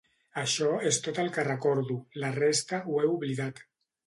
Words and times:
Això 0.43 0.69
és 0.91 0.97
tot 1.07 1.19
el 1.23 1.29
que 1.35 1.45
recordo: 1.49 1.99
la 2.25 2.33
resta, 2.39 2.81
ho 2.95 2.99
he 3.05 3.13
oblidat. 3.13 3.63